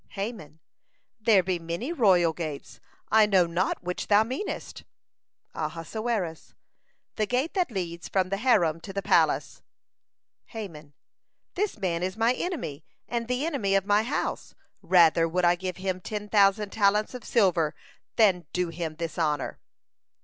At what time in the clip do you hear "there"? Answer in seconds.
1.19-1.43